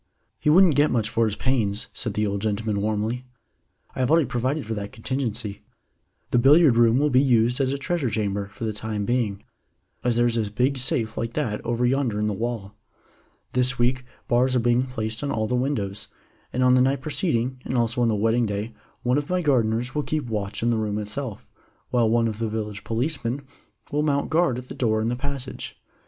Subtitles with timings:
[0.39, 3.27] "He wouldn't get much for his pains," said the old gentleman warmly.
[3.95, 5.61] "I have already provided for that contingency.
[6.31, 9.43] The billiard room will be used as a treasure chamber for the time being,
[10.03, 12.73] as there is a big safe like that over yonder in the wall.
[13.51, 16.07] This week bars are being placed on all the windows,
[16.51, 18.73] and on the night preceding, and also on the wedding day,
[19.03, 21.45] one of my gardeners will keep watch in the room itself,
[21.91, 23.43] while one of the village policemen
[23.91, 25.79] will mount guard at the door in the passage.